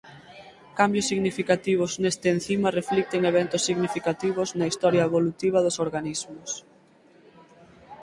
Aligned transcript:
Cambios 0.79 1.05
significativos 1.11 1.91
neste 2.03 2.27
encima 2.35 2.75
reflicten 2.79 3.21
eventos 3.31 3.65
significativos 3.67 4.49
na 4.57 4.69
historia 4.71 5.07
evolutiva 5.09 5.63
dos 5.65 5.79
organismos. 5.85 6.49